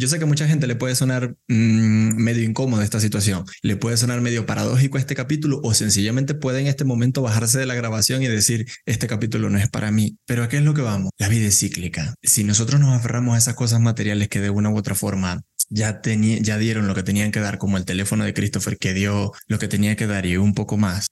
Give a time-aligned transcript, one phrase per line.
[0.00, 3.74] Yo sé que a mucha gente le puede sonar mmm, medio incómodo esta situación, le
[3.74, 7.74] puede sonar medio paradójico este capítulo o sencillamente puede en este momento bajarse de la
[7.74, 10.16] grabación y decir, este capítulo no es para mí.
[10.24, 11.10] Pero ¿a qué es lo que vamos?
[11.18, 12.14] La vida es cíclica.
[12.22, 16.00] Si nosotros nos aferramos a esas cosas materiales que de una u otra forma ya,
[16.00, 19.58] ya dieron lo que tenían que dar, como el teléfono de Christopher que dio lo
[19.58, 21.08] que tenía que dar y un poco más.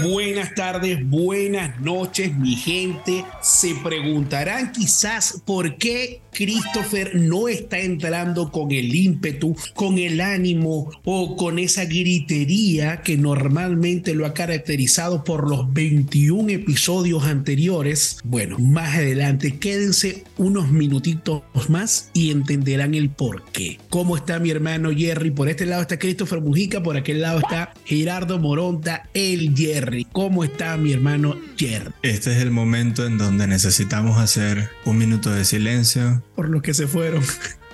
[0.00, 3.24] Buenas tardes, buenas noches, mi gente.
[3.42, 10.90] Se preguntarán quizás por qué Christopher no está entrando con el ímpetu, con el ánimo
[11.04, 18.18] o con esa gritería que normalmente lo ha caracterizado por los 21 episodios anteriores.
[18.24, 23.78] Bueno, más adelante quédense unos minutitos más y entenderán el por qué.
[23.90, 25.30] ¿Cómo está mi hermano Jerry?
[25.30, 29.81] Por este lado está Christopher Mujica, por aquel lado está Gerardo Moronta, el Jerry.
[30.12, 31.90] ¿Cómo está mi hermano Jerry?
[32.02, 36.74] Este es el momento en donde necesitamos hacer un minuto de silencio por los que
[36.74, 37.22] se fueron.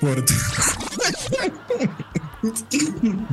[0.01, 0.25] Por,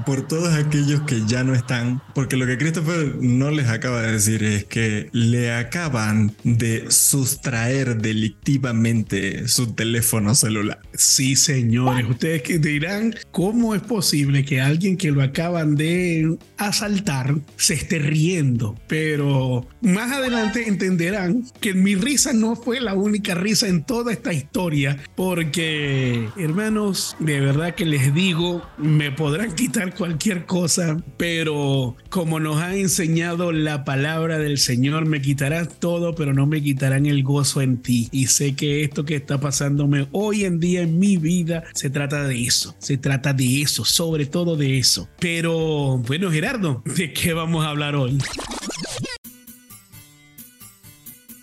[0.05, 4.13] por todos aquellos que ya no están, porque lo que Christopher no les acaba de
[4.13, 10.79] decir es que le acaban de sustraer delictivamente su teléfono celular.
[10.93, 17.35] Sí, señores, ustedes que dirán, ¿cómo es posible que alguien que lo acaban de asaltar
[17.57, 18.77] se esté riendo?
[18.87, 24.33] Pero más adelante entenderán que mi risa no fue la única risa en toda esta
[24.33, 32.39] historia, porque, hermanos, de verdad que les digo, me podrán quitar cualquier cosa, pero como
[32.39, 37.23] nos ha enseñado la palabra del Señor, me quitarán todo, pero no me quitarán el
[37.23, 38.09] gozo en ti.
[38.11, 42.27] Y sé que esto que está pasándome hoy en día en mi vida se trata
[42.27, 45.09] de eso, se trata de eso, sobre todo de eso.
[45.19, 48.17] Pero bueno, Gerardo, ¿de qué vamos a hablar hoy?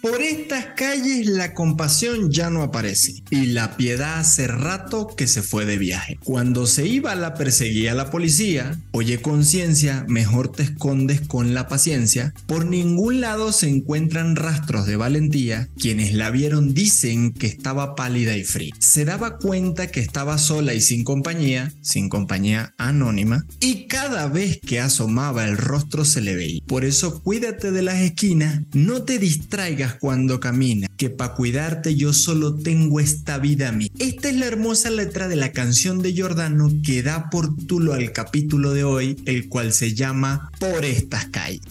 [0.03, 5.43] Por estas calles la compasión ya no aparece y la piedad hace rato que se
[5.43, 6.19] fue de viaje.
[6.25, 12.35] Cuando se iba la perseguía la policía, oye conciencia, mejor te escondes con la paciencia.
[12.49, 15.69] Por ningún lado se encuentran rastros de valentía.
[15.79, 18.75] Quienes la vieron dicen que estaba pálida y fría.
[18.81, 24.59] Se daba cuenta que estaba sola y sin compañía, sin compañía anónima, y cada vez
[24.67, 26.61] que asomaba el rostro se le veía.
[26.67, 32.13] Por eso cuídate de las esquinas, no te distraigas cuando camina, que para cuidarte yo
[32.13, 33.91] solo tengo esta vida a mí.
[33.99, 38.13] Esta es la hermosa letra de la canción de Giordano que da por tulo al
[38.13, 41.63] capítulo de hoy, el cual se llama Por estas calles.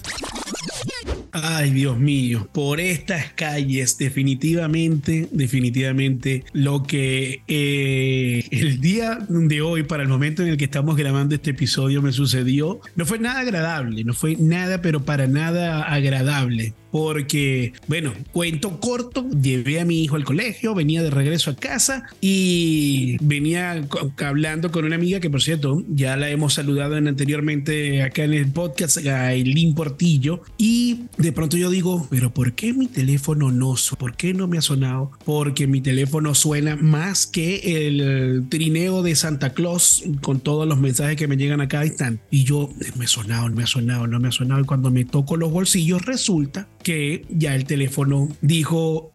[1.33, 9.83] Ay, Dios mío, por estas calles, definitivamente, definitivamente, lo que eh, el día de hoy,
[9.83, 13.39] para el momento en el que estamos grabando este episodio, me sucedió, no fue nada
[13.39, 20.03] agradable, no fue nada, pero para nada agradable porque, bueno, cuento corto, llevé a mi
[20.03, 23.87] hijo al colegio, venía de regreso a casa y venía
[24.17, 28.51] hablando con una amiga que, por cierto, ya la hemos saludado anteriormente acá en el
[28.51, 29.31] podcast, a
[29.75, 33.99] Portillo, y de pronto yo digo, pero ¿por qué mi teléfono no suena?
[33.99, 35.11] ¿Por qué no me ha sonado?
[35.25, 41.15] Porque mi teléfono suena más que el trineo de Santa Claus con todos los mensajes
[41.15, 42.19] que me llegan acá están.
[42.31, 44.61] Y yo, me ha sonado, no me ha sonado, no me ha sonado.
[44.61, 49.11] Y cuando me toco los bolsillos, resulta que ya el teléfono dijo...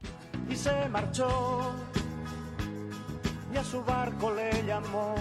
[0.50, 1.75] Y se marchó
[3.53, 5.15] y a su barco le llamó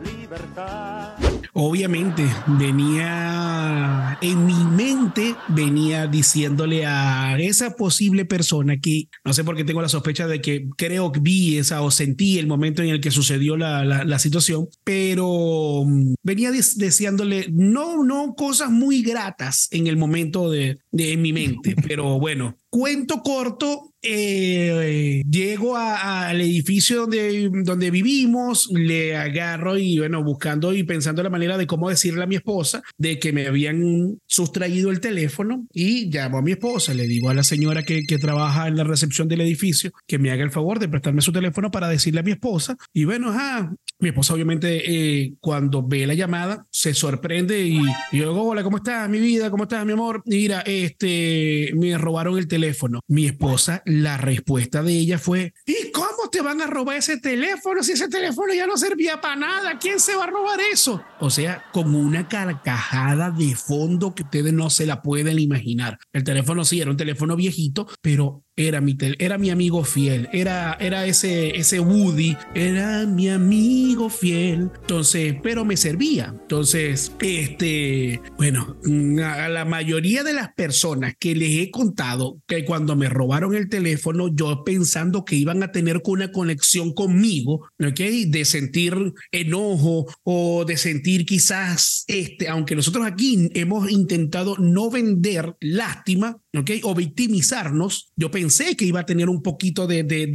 [0.00, 1.16] libertad.
[1.52, 9.56] Obviamente venía en mi mente, venía diciéndole a esa posible persona que no sé por
[9.56, 12.90] qué tengo la sospecha de que creo que vi esa o sentí el momento en
[12.90, 19.68] el que sucedió la, la, situación, pero mm, venía deseándole no, no cosas muy gratas
[19.70, 26.40] en el momento de, de en mi mente, pero bueno, cuento corto, eh, llego al
[26.40, 31.88] edificio donde, donde vivimos, le agarro y bueno, buscando y pensando la manera de cómo
[31.88, 36.52] decirle a mi esposa de que me habían sustraído el teléfono y llamo a mi
[36.52, 40.18] esposa, le digo a la señora que, que trabaja en la recepción del edificio que
[40.18, 43.30] me haga el favor de prestarme su teléfono para decirle a mi esposa y bueno,
[43.30, 47.82] ajá, mi esposa obviamente eh, cuando ve la llamada se sorprende y,
[48.12, 49.08] yo digo, hola, ¿cómo estás?
[49.10, 50.22] Mi vida, ¿cómo estás, mi amor?
[50.24, 53.00] Mira, este, me robaron el teléfono.
[53.08, 57.82] Mi esposa la respuesta de ella fue, ¿y cómo te van a robar ese teléfono
[57.82, 59.78] si ese teléfono ya no servía para nada?
[59.78, 61.04] ¿Quién se va a robar eso?
[61.20, 65.98] O sea, con una carcajada de fondo que ustedes no se la pueden imaginar.
[66.12, 70.76] El teléfono sí era un teléfono viejito, pero era mi, era mi amigo fiel, era,
[70.80, 74.70] era ese, ese Woody, era mi amigo fiel.
[74.80, 76.34] Entonces, pero me servía.
[76.42, 78.76] Entonces, este, bueno,
[79.24, 83.68] a la mayoría de las personas que les he contado que cuando me robaron el
[83.68, 88.00] teléfono, yo pensando que iban a tener una conexión conmigo, ¿ok?
[88.26, 95.56] De sentir enojo o de sentir quizás, este, aunque nosotros aquí hemos intentado no vender
[95.60, 96.70] lástima, ¿ok?
[96.82, 100.26] O victimizarnos, yo pensé que iba a tener un poquito de, de,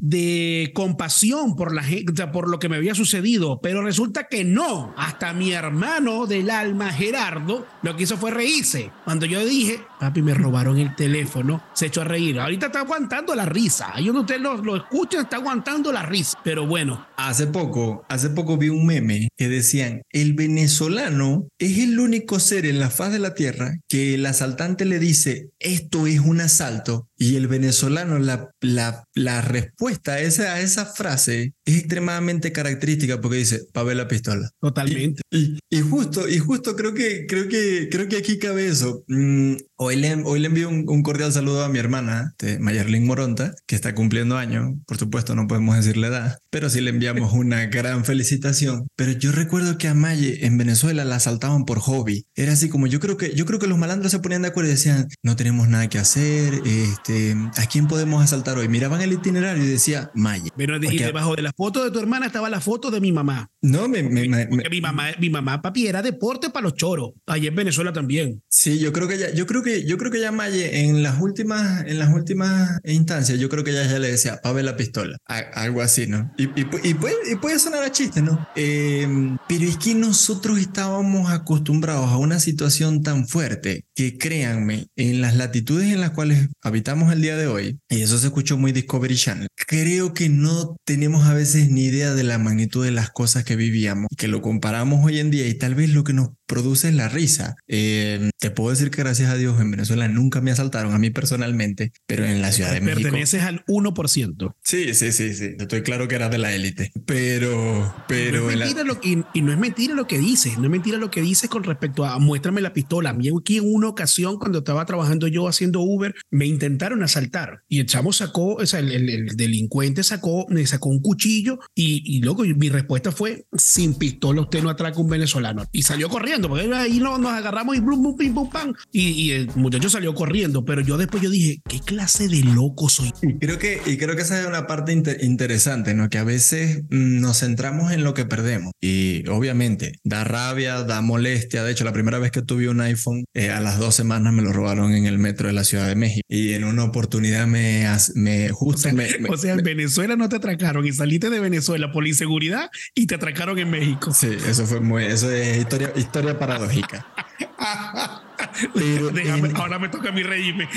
[0.00, 4.94] de, compasión por la gente, por lo que me había sucedido, pero resulta que no.
[4.96, 8.90] Hasta mi hermano del alma, Gerardo, lo que hizo fue reírse.
[9.04, 12.38] Cuando yo dije, papi, me robaron el teléfono, se echó a reír.
[12.38, 13.90] Ahorita está aguantando la risa.
[13.94, 16.38] Ahí donde usted lo, lo escucha, está aguantando la risa.
[16.44, 17.06] Pero bueno.
[17.16, 22.66] Hace poco, hace poco vi un meme que decían, el venezolano es el único ser
[22.66, 27.08] en la faz de la tierra que el asaltante le dice, esto es un asalto.
[27.16, 33.20] Y el venezolano, la, la, la respuesta a esa, a esa frase es extremadamente característica
[33.20, 34.50] porque dice, pa' ver la pistola.
[34.60, 35.22] Totalmente.
[35.30, 39.04] Y, y, justo, y justo creo que, creo que, creo que aquí cabe eso.
[39.08, 43.54] Mm, hoy, le, hoy le envío un, cordial saludo a mi hermana, este, Mayerlin Moronta,
[43.66, 44.78] que está cumpliendo año.
[44.86, 48.86] Por supuesto, no podemos decirle edad, pero sí le enviamos una gran felicitación.
[48.96, 52.26] Pero yo recuerdo que a Maye en Venezuela la asaltaban por hobby.
[52.34, 54.68] Era así como yo creo que, yo creo que los malandros se ponían de acuerdo
[54.68, 58.68] y decían, no tenemos nada que hacer, este, ¿a quién podemos asaltar hoy?
[58.68, 60.52] Miraban el itinerario y decía Maya.
[60.56, 63.50] Pero y debajo de la foto de tu hermana estaba la foto de mi mamá.
[63.66, 64.28] No, me, me,
[64.70, 67.14] mi mamá, mi mamá, papi, era deporte para los choros.
[67.26, 68.40] Allí en Venezuela también.
[68.48, 71.20] Sí, yo creo que ya, yo creo que, yo creo que ya Maye en las
[71.20, 74.76] últimas, en las últimas instancias, yo creo que ya, ya le decía, pa' ver la
[74.76, 75.16] pistola.
[75.26, 76.32] algo así, ¿no?
[76.38, 78.46] Y, y, y, puede, puede, sonar a chiste, ¿no?
[78.54, 85.20] Em, pero es que nosotros estábamos acostumbrados a una situación tan fuerte que créanme, en
[85.20, 88.70] las latitudes en las cuales habitamos el día de hoy, y eso se escuchó muy
[88.70, 93.10] Discovery Channel, creo que no tenemos a veces ni idea de la magnitud de las
[93.10, 96.30] cosas que vivíamos, que lo comparamos hoy en día y tal vez lo que nos
[96.46, 97.56] produce la risa.
[97.66, 101.10] Eh, te puedo decir que gracias a Dios en Venezuela nunca me asaltaron a mí
[101.10, 103.02] personalmente, pero en la Ciudad de México.
[103.02, 104.54] Perteneces al 1%.
[104.62, 105.56] Sí, sí, sí, sí.
[105.58, 107.94] Estoy claro que era de la élite, pero...
[108.08, 110.70] pero no es mentira lo, y, y, no es mentira lo que dices, no es
[110.70, 113.10] mentira lo que dices con respecto a muéstrame la pistola.
[113.10, 117.62] A mí aquí en una ocasión cuando estaba trabajando yo haciendo Uber, me intentaron asaltar
[117.68, 122.02] y el chamo sacó, o sea, el, el, delincuente sacó, me sacó un cuchillo y,
[122.04, 125.64] y luego mi respuesta fue, sin pistola usted no atraca un venezolano.
[125.72, 128.74] Y salió corriendo porque ahí no, nos agarramos y blum, blum, pim, pum, pam.
[128.92, 133.12] Y, el muchacho salió corriendo, pero yo después yo dije, ¿qué clase de loco soy?
[133.22, 136.08] Y creo que, y creo que esa es una parte interesante, ¿no?
[136.08, 138.72] Que a veces mm, nos centramos en lo que perdemos.
[138.80, 141.64] Y obviamente da rabia, da molestia.
[141.64, 144.42] De hecho, la primera vez que tuve un iPhone, eh, a las dos semanas me
[144.42, 146.22] lo robaron en el metro de la Ciudad de México.
[146.28, 150.28] Y en una oportunidad me, me justo o sea, me, o sea, en Venezuela no
[150.28, 154.12] te atracaron y saliste de Venezuela por inseguridad y te atracaron en México.
[154.12, 157.06] Sí, eso fue muy, eso es historia, historia paradójica.
[158.74, 159.10] Pero
[159.56, 160.68] ahora me toca mi reírme.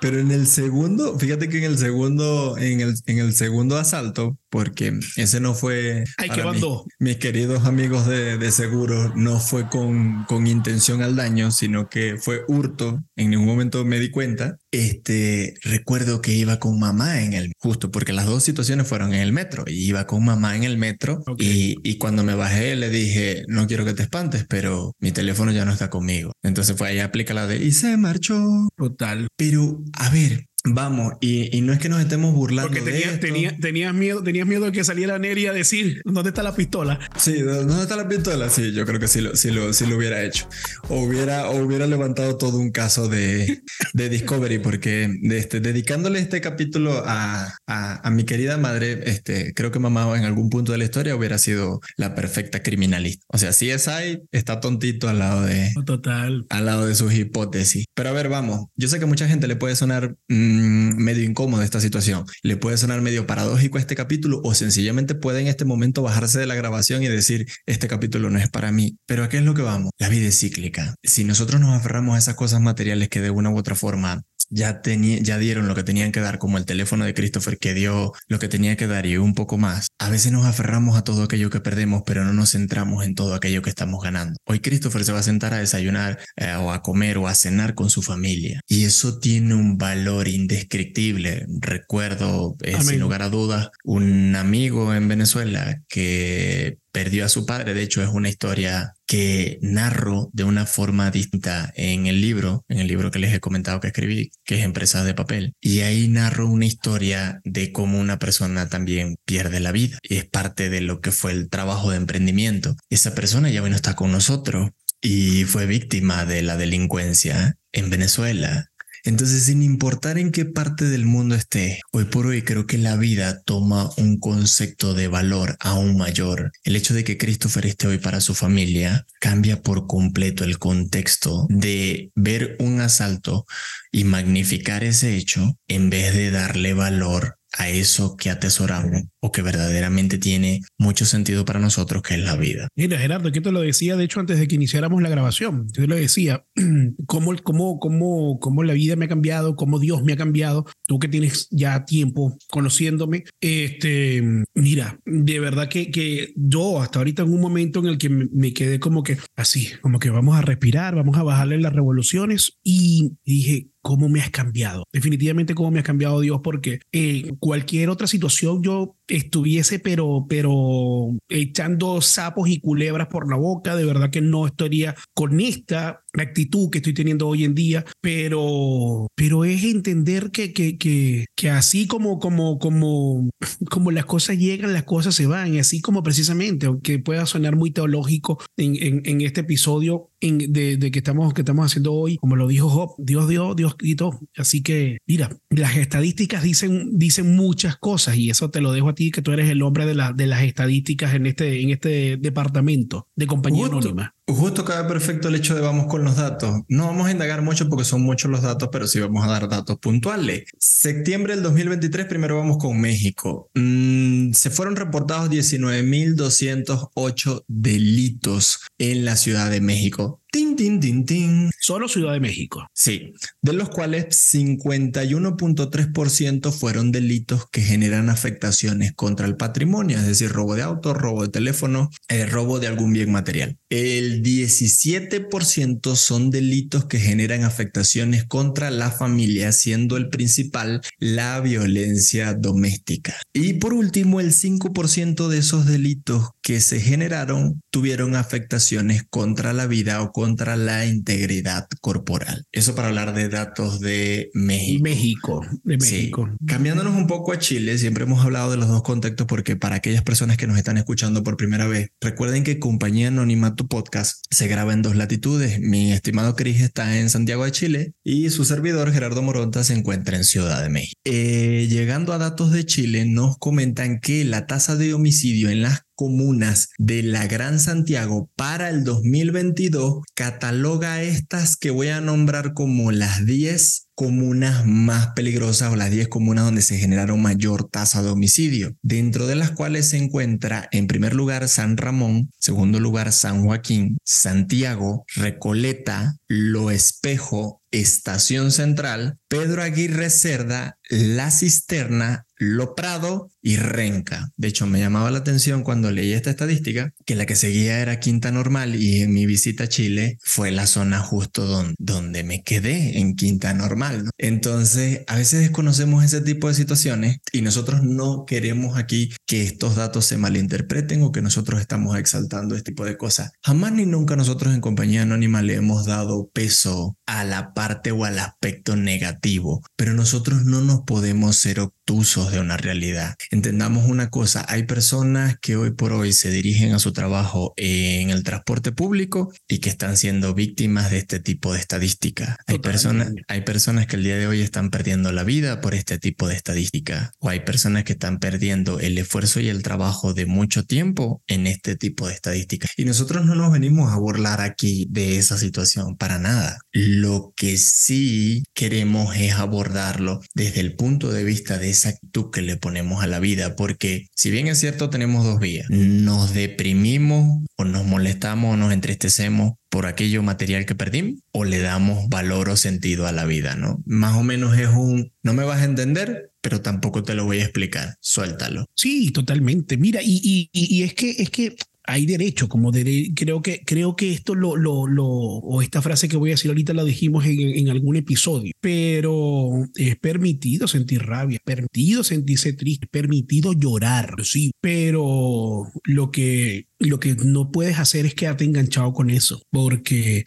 [0.00, 4.38] Pero en el segundo, fíjate que en el segundo, en el, en el segundo asalto,
[4.50, 6.04] porque ese no fue.
[6.18, 6.84] Ay, ¿qué mandó?
[6.98, 12.16] Mis, queridos amigos de, de seguro, no fue con, con intención al daño, sino que
[12.18, 13.00] fue hurto.
[13.16, 14.56] En ningún momento me di cuenta.
[14.72, 19.20] Este, recuerdo que iba con mamá en el, justo porque las dos situaciones fueron en
[19.20, 19.64] el metro.
[19.66, 21.22] Y iba con mamá en el metro.
[21.38, 25.52] Y, y cuando me bajé le dije, no quiero que te espantes, pero mi teléfono
[25.52, 26.32] ya no está conmigo.
[26.42, 28.68] Entonces fue ahí aplica la de y se marchó.
[28.76, 29.28] Total.
[29.36, 32.68] Pero, a ver, Vamos, y, y, no es que nos estemos burlando.
[32.68, 36.42] Porque tenías, de tenías, miedo, tenías miedo de que saliera Neri a decir dónde está
[36.42, 37.00] la pistola.
[37.16, 38.50] Sí, ¿dónde está la pistola?
[38.50, 40.46] Sí, yo creo que sí lo, sí lo, sí lo hubiera hecho.
[40.90, 43.62] O hubiera, o hubiera levantado todo un caso de,
[43.94, 49.54] de Discovery, porque de este, dedicándole este capítulo a, a, a, mi querida madre, este,
[49.54, 53.24] creo que mamá en algún punto de la historia hubiera sido la perfecta criminalista.
[53.28, 55.72] O sea, si es ahí, está tontito al lado de.
[55.86, 56.44] Total.
[56.50, 57.86] Al lado de sus hipótesis.
[57.94, 58.66] Pero a ver, vamos.
[58.76, 60.16] Yo sé que mucha gente le puede sonar.
[60.28, 62.24] Mm, medio incómoda esta situación.
[62.42, 66.46] Le puede sonar medio paradójico este capítulo o sencillamente puede en este momento bajarse de
[66.46, 68.98] la grabación y decir, este capítulo no es para mí.
[69.06, 69.90] Pero ¿a qué es lo que vamos?
[69.98, 70.94] La vida es cíclica.
[71.02, 74.82] Si nosotros nos aferramos a esas cosas materiales que de una u otra forma ya,
[74.82, 78.38] ya dieron lo que tenían que dar, como el teléfono de Christopher que dio lo
[78.38, 81.50] que tenía que dar y un poco más, A veces nos aferramos a todo aquello
[81.50, 84.38] que perdemos, pero no nos centramos en todo aquello que estamos ganando.
[84.46, 87.74] Hoy Christopher se va a sentar a desayunar eh, o a comer o a cenar
[87.74, 91.44] con su familia y eso tiene un valor indescriptible.
[91.60, 97.74] Recuerdo, eh, sin lugar a dudas, un amigo en Venezuela que perdió a su padre.
[97.74, 102.78] De hecho, es una historia que narro de una forma distinta en el libro, en
[102.78, 105.54] el libro que les he comentado que escribí, que es Empresas de Papel.
[105.60, 109.89] Y ahí narro una historia de cómo una persona también pierde la vida.
[110.02, 112.76] Y es parte de lo que fue el trabajo de emprendimiento.
[112.88, 114.70] Esa persona ya no está con nosotros
[115.00, 118.70] y fue víctima de la delincuencia en Venezuela
[119.04, 122.96] entonces, sin importar en qué parte del mundo esté, hoy por hoy creo que la
[122.96, 126.52] vida toma un concepto de valor aún mayor.
[126.64, 131.46] El hecho de que Christopher esté hoy para su familia cambia por completo el contexto
[131.48, 133.46] de ver un asalto
[133.90, 139.42] y magnificar ese hecho en vez de darle valor a eso que atesoramos o que
[139.42, 142.68] verdaderamente tiene mucho sentido para nosotros, que es la vida.
[142.76, 145.82] Mira, Gerardo, que te lo decía, de hecho, antes de que iniciáramos la grabación, yo
[145.82, 146.44] te lo decía,
[147.06, 150.98] cómo, cómo, cómo, cómo la vida me ha cambiado, cómo Dios me ha cambiado, tú
[150.98, 154.22] que tienes ya tiempo conociéndome, este,
[154.54, 158.52] mira, de verdad que, que yo hasta ahorita en un momento en el que me,
[158.52, 163.12] quedé como que así, como que vamos a respirar, vamos a bajarle las revoluciones y
[163.24, 164.84] dije, cómo me has cambiado.
[164.92, 170.26] Definitivamente cómo me has cambiado Dios, porque en eh, cualquier otra situación yo estuviese, pero,
[170.28, 176.02] pero echando sapos y culebras por la boca, de verdad que no estaría con esta
[176.14, 181.50] actitud que estoy teniendo hoy en día, pero, pero es entender que, que, que, que
[181.50, 183.30] así como, como, como,
[183.70, 187.56] como las cosas llegan, las cosas se van, y así como precisamente, aunque pueda sonar
[187.56, 191.92] muy teológico en, en, en este episodio en, de, de, que, estamos, que estamos haciendo
[191.92, 194.20] hoy, como lo dijo Job, Dios dio, Dios quitó.
[194.36, 198.94] Así que, mira, las estadísticas dicen, dicen muchas cosas y eso te lo dejo a
[198.94, 202.18] ti, que tú eres el hombre de, la, de las estadísticas en este, en este
[202.18, 204.14] departamento de compañía anónima.
[204.26, 206.62] Justo cabe perfecto el hecho de vamos con los datos.
[206.68, 209.48] No vamos a indagar mucho porque son muchos los datos, pero sí vamos a dar
[209.48, 210.44] datos puntuales.
[210.58, 213.50] Septiembre del 2023, primero vamos con México.
[213.54, 220.19] Mm, se fueron reportados 19.208 delitos en la Ciudad de México.
[220.32, 221.50] Tin, tin, tin, tin.
[221.58, 222.64] Solo Ciudad de México.
[222.72, 230.30] Sí, de los cuales 51.3% fueron delitos que generan afectaciones contra el patrimonio, es decir,
[230.30, 233.58] robo de auto, robo de teléfono, eh, robo de algún bien material.
[233.70, 242.34] El 17% son delitos que generan afectaciones contra la familia, siendo el principal la violencia
[242.34, 243.14] doméstica.
[243.32, 249.68] Y por último, el 5% de esos delitos que se generaron tuvieron afectaciones contra la
[249.68, 252.46] vida o contra la integridad corporal.
[252.50, 254.82] Eso para hablar de datos de México.
[254.82, 256.28] México, de México.
[256.44, 260.02] Cambiándonos un poco a Chile, siempre hemos hablado de los dos contextos porque para aquellas
[260.02, 263.12] personas que nos están escuchando por primera vez, recuerden que Compañía
[263.60, 265.60] Anonimato Podcast se graba en dos latitudes.
[265.60, 270.16] Mi estimado Cris está en Santiago de Chile y su servidor Gerardo Moronta se encuentra
[270.16, 271.00] en Ciudad de México.
[271.04, 275.82] Eh, llegando a datos de Chile, nos comentan que la tasa de homicidio en las
[275.94, 282.90] comunas de la Gran Santiago para el 2022 cataloga estas que voy a nombrar como
[282.90, 288.08] las 10 comunas más peligrosas o las 10 comunas donde se generaron mayor tasa de
[288.08, 293.44] homicidio, dentro de las cuales se encuentra en primer lugar San Ramón, segundo lugar San
[293.44, 303.56] Joaquín, Santiago, Recoleta, Lo Espejo, Estación Central, Pedro Aguirre Cerda, La Cisterna, lo Prado y
[303.56, 304.30] Renca.
[304.36, 308.00] De hecho, me llamaba la atención cuando leí esta estadística que la que seguía era
[308.00, 312.42] Quinta Normal y en mi visita a Chile fue la zona justo donde, donde me
[312.42, 314.10] quedé, en Quinta Normal.
[314.16, 319.76] Entonces, a veces desconocemos ese tipo de situaciones y nosotros no queremos aquí que estos
[319.76, 323.32] datos se malinterpreten o que nosotros estamos exaltando este tipo de cosas.
[323.42, 328.04] Jamás ni nunca nosotros en Compañía Anónima le hemos dado peso a la parte o
[328.04, 333.14] al aspecto negativo, pero nosotros no nos podemos ser obtusos de una realidad.
[333.30, 338.10] Entendamos una cosa, hay personas que hoy por hoy se dirigen a su trabajo en
[338.10, 342.36] el transporte público y que están siendo víctimas de este tipo de estadística.
[342.46, 345.98] Hay personas, hay personas que el día de hoy están perdiendo la vida por este
[345.98, 350.26] tipo de estadística o hay personas que están perdiendo el esfuerzo y el trabajo de
[350.26, 352.68] mucho tiempo en este tipo de estadística.
[352.76, 356.58] Y nosotros no nos venimos a burlar aquí de esa situación para nada.
[356.72, 362.42] Lo que sí queremos es abordarlo desde el punto de vista de esa actitud que
[362.42, 367.44] le ponemos a la vida, porque si bien es cierto tenemos dos vías, nos deprimimos
[367.56, 372.48] o nos molestamos o nos entristecemos por aquello material que perdimos o le damos valor
[372.50, 373.80] o sentido a la vida, ¿no?
[373.86, 377.38] Más o menos es un, no me vas a entender, pero tampoco te lo voy
[377.38, 378.66] a explicar, suéltalo.
[378.74, 379.76] Sí, totalmente.
[379.76, 380.50] Mira, y,
[380.82, 381.56] es que es que
[381.90, 386.16] hay derecho, como creo que creo que esto lo, lo, lo, o esta frase que
[386.16, 391.36] voy a decir ahorita la dijimos en, en, algún episodio, pero es permitido sentir rabia,
[391.36, 397.78] es permitido sentirse triste, es permitido llorar, sí, pero lo que lo que no puedes
[397.78, 400.24] hacer es quedarte enganchado con eso, porque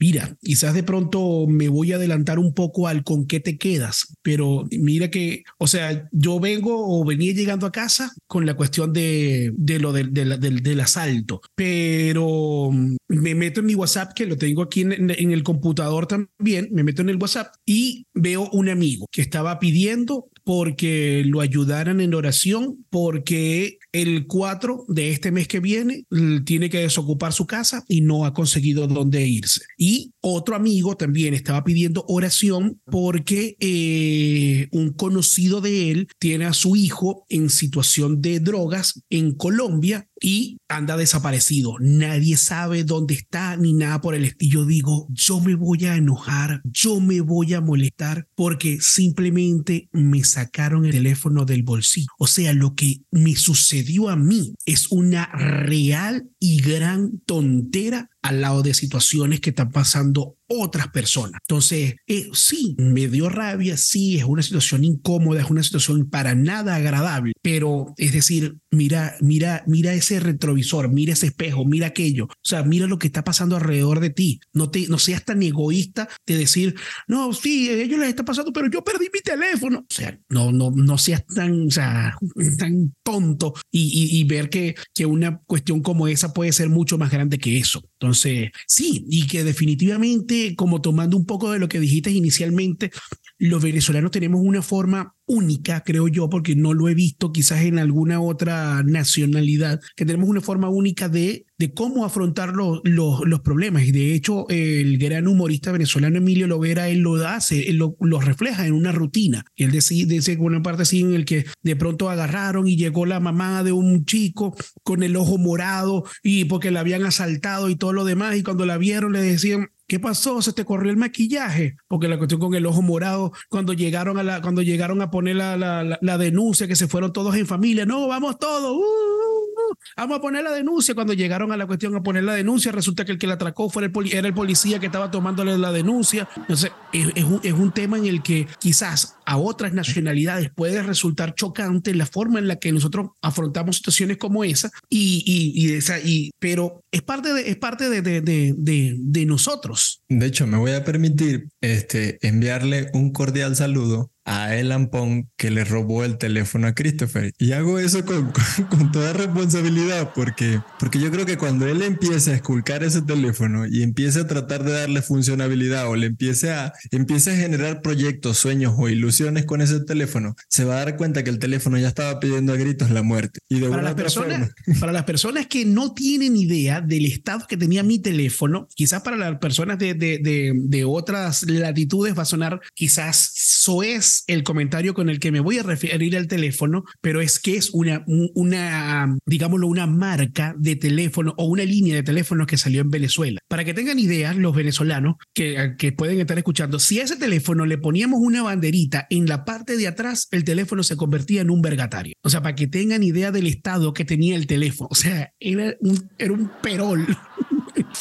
[0.00, 4.16] mira, quizás de pronto me voy a adelantar un poco al con qué te quedas,
[4.22, 8.92] pero mira que, o sea, yo vengo o venía llegando a casa con la cuestión
[8.92, 12.70] de, de lo del, del, asalto, pero
[13.08, 17.02] me meto en mi WhatsApp, que lo tengo aquí en el computador también, me meto
[17.02, 22.84] en el WhatsApp y veo un amigo que estaba pidiendo porque lo ayudaran en oración,
[22.90, 26.06] porque el 4 de este mes que viene
[26.44, 29.60] tiene que desocupar su casa y no ha conseguido dónde irse.
[29.78, 36.52] Y otro amigo también estaba pidiendo oración porque eh, un conocido de él tiene a
[36.52, 41.76] su hijo en situación de drogas en Colombia y anda desaparecido.
[41.80, 44.64] Nadie sabe dónde está ni nada por el estilo.
[44.64, 50.84] Digo, yo me voy a enojar, yo me voy a molestar porque simplemente me sacaron
[50.84, 52.08] el teléfono del bolsillo.
[52.18, 58.40] O sea, lo que me sucedió a mí es una real y gran tontera al
[58.40, 61.40] lado de situaciones que están pasando otras personas.
[61.48, 66.34] Entonces, eh, sí, me dio rabia, sí, es una situación incómoda, es una situación para
[66.34, 72.24] nada agradable, pero es decir, mira, mira, mira ese retrovisor, mira ese espejo, mira aquello,
[72.24, 74.40] o sea, mira lo que está pasando alrededor de ti.
[74.52, 76.74] No, te, no seas tan egoísta de decir,
[77.06, 79.86] no, sí, a ellos les está pasando, pero yo perdí mi teléfono.
[79.88, 82.16] O sea, no, no, no seas tan, o sea,
[82.58, 87.10] tan tonto y, y, ver que, que una cuestión como esa puede ser mucho más
[87.10, 87.82] grande que eso.
[88.00, 92.90] Entonces, sí, y que definitivamente, como tomando un poco de lo que dijiste inicialmente,
[93.36, 97.78] los venezolanos tenemos una forma única, creo yo, porque no lo he visto quizás en
[97.78, 103.84] alguna otra nacionalidad, que tenemos una forma única de, de cómo afrontar los, los, problemas.
[103.84, 108.66] Y de hecho, el gran humorista venezolano Emilio Lovera, él lo hace, él lo, refleja
[108.66, 109.44] en una rutina.
[109.54, 113.06] Y él decide, dice una parte así en el que de pronto agarraron y llegó
[113.06, 117.76] la mamá de un chico con el ojo morado y porque la habían asaltado y
[117.76, 120.40] todo lo demás, y cuando la vieron le decían, ¿Qué pasó?
[120.40, 121.74] ¿Se te corrió el maquillaje?
[121.88, 125.34] Porque la cuestión con el ojo morado, cuando llegaron a, la, cuando llegaron a poner
[125.34, 129.49] la, la, la, denuncia, que se fueron todos en familia, no, vamos todos, uh,
[129.96, 130.94] vamos a poner la denuncia.
[130.94, 133.70] Cuando llegaron a la cuestión a poner la denuncia, resulta que el que la atracó
[133.70, 136.28] fue el era el policía que estaba tomándole la denuncia.
[136.36, 140.82] Entonces, es, es, un, es un tema en el que quizás a otras nacionalidades puede
[140.82, 145.74] resultar chocante la forma en la que nosotros afrontamos situaciones como esa, y, y, y,
[145.74, 150.02] esa, y pero es parte, de, es parte de, de, de, de nosotros.
[150.08, 155.50] De hecho, me voy a permitir este, enviarle un cordial saludo a Elan Pong que
[155.50, 157.32] le robó el teléfono a Christopher.
[157.38, 158.32] Y hago eso con,
[158.70, 163.66] con, toda responsabilidad porque, porque yo creo que cuando él empiece a esculcar ese teléfono
[163.66, 168.38] y empiece a tratar de darle funcionalidad o le empiece a, empiece a generar proyectos,
[168.38, 171.88] sueños o ilusiones con ese teléfono, se va a dar cuenta que el teléfono ya
[171.88, 173.40] estaba pidiendo a gritos la muerte.
[173.48, 177.56] Y de para, las personas, para las personas que no tienen idea del estado que
[177.56, 182.26] tenía mi teléfono, quizás para las personas de, de, de, de otras latitudes va a
[182.26, 187.20] sonar quizás soez el comentario con el que me voy a referir al teléfono, pero
[187.20, 192.46] es que es una, una, digámoslo, una marca de teléfono o una línea de teléfono
[192.46, 193.40] que salió en Venezuela.
[193.48, 197.66] Para que tengan idea, los venezolanos que, que pueden estar escuchando, si a ese teléfono
[197.66, 201.62] le poníamos una banderita en la parte de atrás, el teléfono se convertía en un
[201.62, 202.14] vergatario.
[202.22, 204.88] O sea, para que tengan idea del estado que tenía el teléfono.
[204.90, 207.06] O sea, era un, era un perol.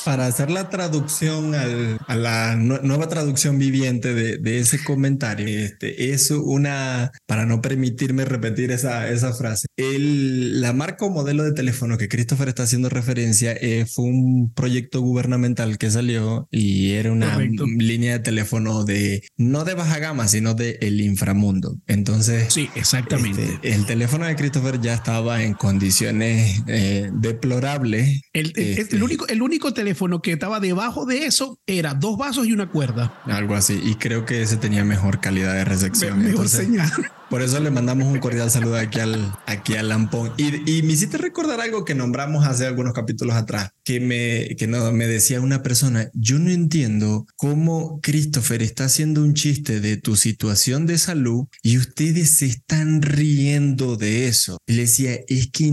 [0.06, 7.12] Para hacer la traducción a la nueva traducción viviente de, ese comentario, este, es una,
[7.26, 12.10] para no permitirme repetir esa, esa frase, el, la marca o modelo de teléfono que
[12.10, 18.14] Christopher está haciendo referencia eh, fue un proyecto gubernamental que salió y era una línea
[18.14, 21.78] de teléfono de, no de baja gama, sino de el inframundo.
[21.88, 23.44] Entonces, sí, exactamente.
[23.44, 28.22] Este, el teléfono de Christopher ya estaba en condiciones eh, deplorables.
[28.34, 32.52] El, este, único, el único teléfono que estaba debajo de eso era dos vasos y
[32.52, 33.14] una cuerda.
[33.28, 33.80] Algo así.
[33.82, 36.22] Y creo que ese tenía mejor calidad de recepción.
[36.22, 36.92] mejor señal.
[37.30, 40.32] Por eso le mandamos un cordial saludo aquí al, aquí al Lampón.
[40.38, 44.66] Y, y me hiciste recordar algo que nombramos hace algunos capítulos atrás, que me, que
[44.66, 49.98] no, me decía una persona, yo no entiendo cómo Christopher está haciendo un chiste de
[49.98, 54.58] tu situación de salud y ustedes se están riendo de eso.
[54.66, 55.72] Y le decía, es que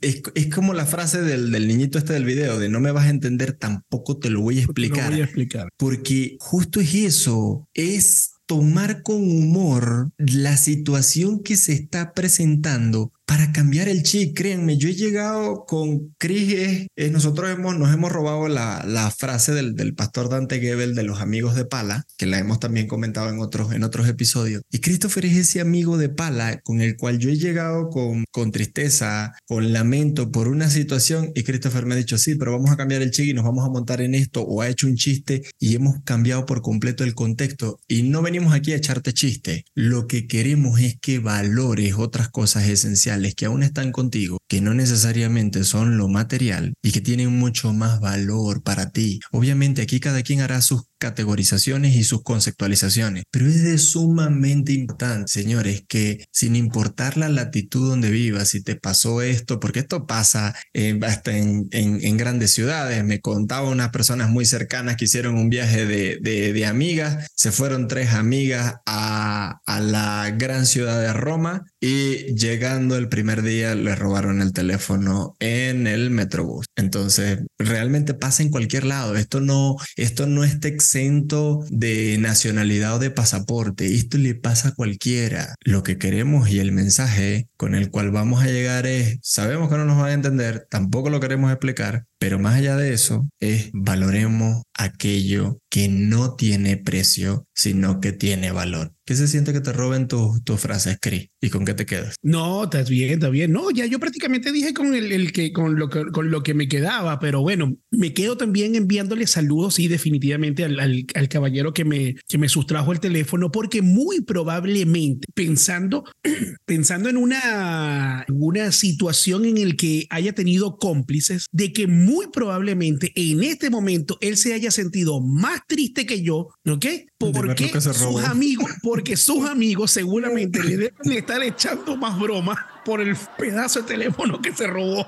[0.00, 3.06] es, es como la frase del, del niñito este del video, de no me vas
[3.06, 5.06] a entender, tampoco te lo voy a explicar.
[5.06, 5.68] Lo voy a explicar.
[5.76, 13.52] Porque justo es eso, es tomar con humor la situación que se está presentando para
[13.52, 14.36] cambiar el chip.
[14.36, 19.94] Créanme, yo he llegado con Cris, eh, nosotros hemos, nos hemos robado la, frase del,
[19.94, 24.08] pastor Dante Gebel de los amigos de Pala, que la hemos también comentado en otros,
[24.08, 24.62] episodios.
[24.70, 28.50] Y Christopher es ese amigo de Pala con el cual yo he llegado con, con
[28.52, 32.76] tristeza, con lamento por una situación y Christopher me ha dicho, sí, pero vamos a
[32.76, 35.42] cambiar el chip y nos vamos a montar en esto o ha hecho un chiste
[35.58, 39.64] y hemos cambiado por completo el contexto y no venimos aquí a echarte chiste.
[39.74, 44.74] Lo que queremos es que valores otras cosas esenciales que aún están contigo, que no
[44.74, 49.20] necesariamente son lo material y que tienen mucho más valor para ti.
[49.32, 55.30] Obviamente aquí cada quien hará sus categorizaciones y sus conceptualizaciones, pero es de sumamente importante,
[55.30, 60.54] señores, que sin importar la latitud donde vivas, si te pasó esto, porque esto pasa
[60.72, 65.50] eh, hasta en, en, grandes ciudades, me contaba unas personas muy cercanas que hicieron un
[65.50, 71.12] viaje de, de, de amigas, se fueron tres amigas a, a la gran ciudad de
[71.12, 76.64] Roma y llegando el primer día le robaron el teléfono en el Metrobús.
[76.76, 79.16] Entonces, realmente pasa en cualquier lado.
[79.16, 83.94] Esto no, esto no está exento de nacionalidad o de pasaporte.
[83.94, 85.56] Esto le pasa a cualquiera.
[85.60, 89.76] Lo que queremos y el mensaje con el cual vamos a llegar es, sabemos que
[89.76, 93.70] no nos van a entender, tampoco lo queremos explicar, pero más allá de eso, es
[93.72, 98.92] valoremos aquello que no tiene precio, sino que tiene valor.
[99.06, 101.28] ¿Qué se siente que te roben tus tu frases, Cris?
[101.42, 102.16] ¿Y con qué te quedas?
[102.22, 103.52] No, está bien, está bien.
[103.52, 106.54] No, ya yo prácticamente dije con, el, el que, con, lo que, con lo que
[106.54, 111.74] me quedaba, pero bueno, me quedo también enviándole saludos y definitivamente al, al, al, caballero
[111.74, 116.04] que me, que me sustrajo el teléfono, porque muy probablemente pensando,
[116.64, 123.12] pensando en una, una situación en el que haya tenido cómplices, de que muy probablemente
[123.14, 126.86] en este momento él se haya sentido más triste que yo, ¿ok?
[127.18, 133.16] Porque sus amigos, porque sus amigos seguramente le deben estar echando más bromas por el
[133.38, 135.06] pedazo de teléfono que se robó.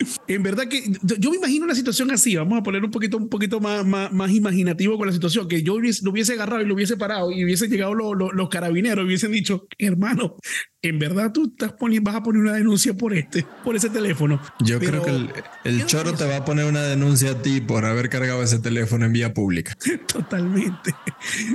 [0.26, 0.82] en verdad que
[1.18, 4.12] yo me imagino una situación así, vamos a poner un poquito, un poquito más, más,
[4.12, 7.30] más imaginativo con la situación, que yo hubiese, lo hubiese agarrado y lo hubiese parado
[7.30, 10.36] y hubiesen llegado los, los carabineros y hubiesen dicho, hermano,
[10.82, 14.40] en verdad tú estás vas a poner una denuncia por este, por ese teléfono.
[14.60, 15.30] Yo Pero, creo que el,
[15.64, 19.04] el choro te va a poner una denuncia a ti por haber cargado ese teléfono
[19.04, 19.76] en vía pública.
[20.06, 20.94] Totalmente.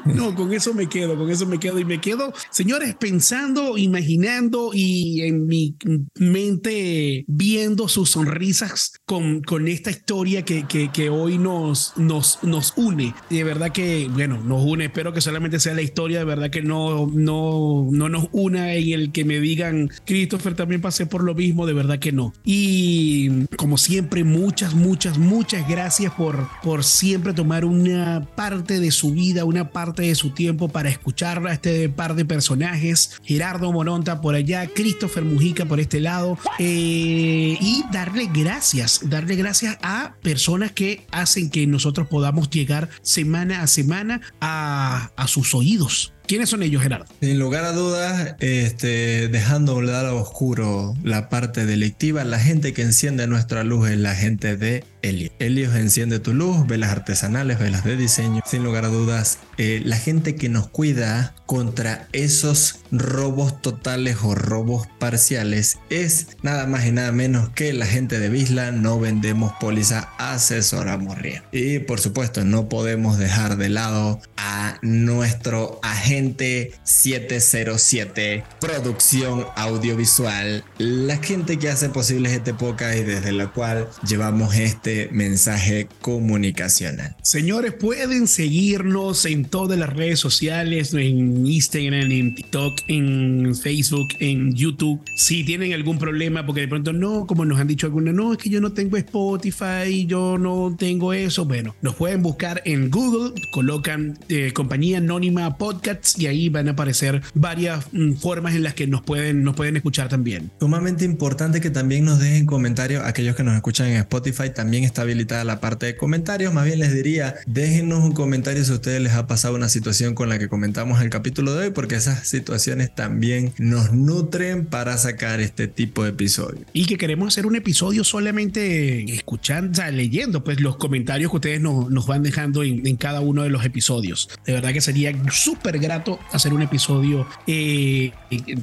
[0.05, 4.71] No, con eso me quedo, con eso me quedo y me quedo, señores, pensando, imaginando
[4.73, 5.75] y en mi
[6.15, 12.73] mente viendo sus sonrisas con, con esta historia que, que, que hoy nos, nos, nos
[12.75, 13.15] une.
[13.29, 16.51] Y de verdad que, bueno, nos une, espero que solamente sea la historia, de verdad
[16.51, 21.23] que no, no, no nos una en el que me digan, Christopher, también pasé por
[21.23, 22.33] lo mismo, de verdad que no.
[22.43, 29.13] Y como siempre, muchas, muchas, muchas gracias por, por siempre tomar una parte de su
[29.13, 33.21] vida, una parte de su tiempo para escuchar a este par de personajes.
[33.23, 36.37] Gerardo Moronta por allá, Christopher Mujica por este lado.
[36.59, 43.61] Eh, y darle gracias, darle gracias a personas que hacen que nosotros podamos llegar semana
[43.61, 46.14] a semana a, a sus oídos.
[46.27, 47.05] ¿Quiénes son ellos, Gerardo?
[47.21, 53.27] Sin lugar a dudas, este, dejando a oscuro la parte delictiva, la gente que enciende
[53.27, 55.31] nuestra luz es la gente de Helios.
[55.37, 58.41] Helios enciende tu luz, velas artesanales, velas de diseño.
[58.45, 64.33] Sin lugar a dudas, eh, la gente que nos cuida contra esos robos totales o
[64.33, 68.71] robos parciales es nada más y nada menos que la gente de Visla.
[68.71, 71.45] No vendemos póliza, asesoramos riesgo.
[71.51, 81.17] Y por supuesto, no podemos dejar de lado a nuestro agente 707 Producción Audiovisual, la
[81.17, 87.15] gente que hace posible este podcast y desde la cual llevamos este mensaje comunicacional.
[87.21, 94.53] Señores, pueden seguirnos en todas las redes sociales, en Instagram, en TikTok, en Facebook, en
[94.53, 95.01] YouTube.
[95.17, 98.37] Si tienen algún problema, porque de pronto no, como nos han dicho algunos, no, es
[98.37, 101.45] que yo no tengo Spotify, yo no tengo eso.
[101.45, 106.67] Bueno, nos pueden buscar en Google, colocan eh, eh, Compañía Anónima Podcasts y ahí van
[106.67, 110.51] a aparecer varias mm, formas en las que nos pueden, nos pueden escuchar también.
[110.59, 113.03] Sumamente importante que también nos dejen comentarios.
[113.03, 116.53] Aquellos que nos escuchan en Spotify también está habilitada la parte de comentarios.
[116.53, 120.15] Más bien les diría, déjenos un comentario si a ustedes les ha pasado una situación
[120.15, 124.97] con la que comentamos el capítulo de hoy, porque esas situaciones también nos nutren para
[124.97, 126.65] sacar este tipo de episodios.
[126.73, 131.37] Y que queremos hacer un episodio solamente escuchando, o sea, leyendo pues los comentarios que
[131.37, 134.29] ustedes nos, van dejando en, en, cada uno de los episodios.
[134.45, 138.11] De verdad que sería súper grato hacer un episodio eh,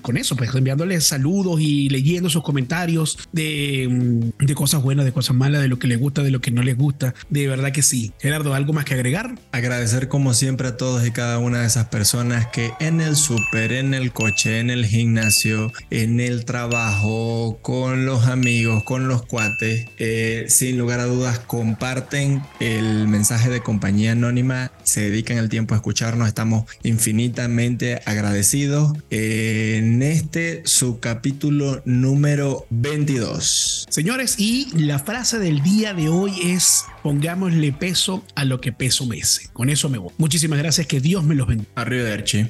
[0.00, 5.12] con eso, pues enviándoles saludos y leyendo sus comentarios de, mm, de cosas buenas, de
[5.12, 7.15] cosas malas, de lo que les gusta, de lo que no les gusta.
[7.31, 8.12] De verdad que sí.
[8.21, 9.37] Gerardo, ¿algo más que agregar?
[9.53, 13.73] Agradecer como siempre a todos y cada una de esas personas que en el súper,
[13.73, 19.87] en el coche, en el gimnasio, en el trabajo, con los amigos, con los cuates,
[19.99, 25.75] eh, sin lugar a dudas comparten el mensaje de compañía anónima, se dedican el tiempo
[25.75, 33.87] a escucharnos, estamos infinitamente agradecidos en este su capítulo número 22.
[33.88, 39.07] Señores, y la frase del día de hoy es pongámosle peso a lo que peso
[39.07, 39.48] mece.
[39.52, 40.12] Con eso me voy.
[40.18, 41.70] Muchísimas gracias, que Dios me los bendiga.
[41.74, 42.48] Arrivederci.